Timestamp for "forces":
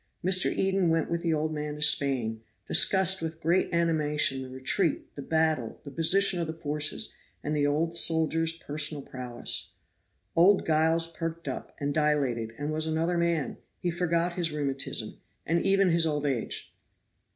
6.55-7.13